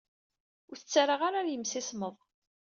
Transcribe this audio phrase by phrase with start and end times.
[0.69, 2.15] Ur t-ttarraɣ ara ɣer yimsismeḍ.